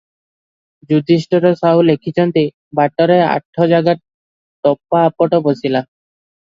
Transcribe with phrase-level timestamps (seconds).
[0.93, 2.45] ଯୁଧିଷ୍ଠିର ସାହୁ ଲେଖିଛନ୍ତି,
[2.81, 5.89] "ବାଟରେ ଆଠ ଜାଗା ଟପା ଆପଟ ବସିଲା।